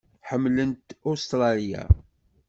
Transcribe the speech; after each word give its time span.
Ḥemmlent 0.29 0.87
Ustṛalya. 1.11 1.83